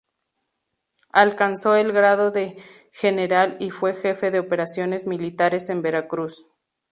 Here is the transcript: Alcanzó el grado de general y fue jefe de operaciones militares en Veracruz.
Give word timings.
Alcanzó 1.13 1.75
el 1.75 1.91
grado 1.91 2.31
de 2.31 2.57
general 2.91 3.55
y 3.59 3.69
fue 3.69 3.93
jefe 3.93 4.31
de 4.31 4.39
operaciones 4.39 5.05
militares 5.05 5.69
en 5.69 5.83
Veracruz. 5.83 6.47